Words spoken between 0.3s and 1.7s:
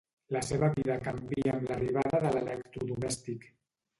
La seva vida canvia amb